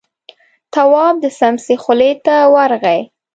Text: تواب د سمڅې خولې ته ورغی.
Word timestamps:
تواب 0.73 1.15
د 1.23 1.25
سمڅې 1.37 1.75
خولې 1.83 2.11
ته 2.25 2.35
ورغی. 2.53 3.01